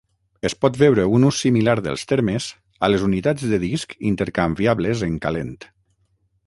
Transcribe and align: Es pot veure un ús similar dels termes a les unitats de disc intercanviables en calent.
Es 0.49 0.53
pot 0.63 0.77
veure 0.83 1.03
un 1.17 1.27
ús 1.27 1.41
similar 1.45 1.75
dels 1.87 2.05
termes 2.13 2.47
a 2.87 2.91
les 2.93 3.07
unitats 3.09 3.47
de 3.53 3.61
disc 3.67 3.95
intercanviables 4.13 5.07
en 5.11 5.23
calent. 5.27 5.55